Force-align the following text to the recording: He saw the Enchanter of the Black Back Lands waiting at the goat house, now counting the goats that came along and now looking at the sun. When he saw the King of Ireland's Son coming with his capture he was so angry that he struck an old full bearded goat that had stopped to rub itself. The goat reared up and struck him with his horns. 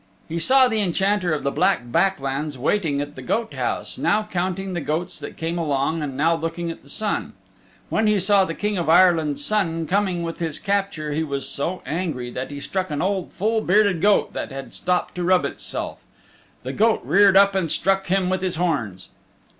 He 0.27 0.39
saw 0.39 0.67
the 0.67 0.79
Enchanter 0.81 1.31
of 1.31 1.43
the 1.43 1.51
Black 1.51 1.91
Back 1.91 2.19
Lands 2.19 2.57
waiting 2.57 2.99
at 3.01 3.15
the 3.15 3.21
goat 3.21 3.53
house, 3.53 3.99
now 3.99 4.23
counting 4.31 4.73
the 4.73 4.81
goats 4.81 5.19
that 5.19 5.37
came 5.37 5.59
along 5.59 6.01
and 6.01 6.17
now 6.17 6.35
looking 6.35 6.71
at 6.71 6.81
the 6.81 6.89
sun. 6.89 7.33
When 7.89 8.07
he 8.07 8.19
saw 8.19 8.43
the 8.43 8.55
King 8.55 8.79
of 8.79 8.89
Ireland's 8.89 9.45
Son 9.45 9.85
coming 9.85 10.23
with 10.23 10.39
his 10.39 10.57
capture 10.57 11.13
he 11.13 11.21
was 11.21 11.47
so 11.47 11.83
angry 11.85 12.31
that 12.31 12.49
he 12.49 12.59
struck 12.59 12.89
an 12.89 13.03
old 13.03 13.31
full 13.31 13.61
bearded 13.61 14.01
goat 14.01 14.33
that 14.33 14.51
had 14.51 14.73
stopped 14.73 15.13
to 15.13 15.23
rub 15.23 15.45
itself. 15.45 15.99
The 16.63 16.73
goat 16.73 17.01
reared 17.03 17.37
up 17.37 17.53
and 17.53 17.69
struck 17.69 18.07
him 18.07 18.27
with 18.27 18.41
his 18.41 18.55
horns. 18.55 19.09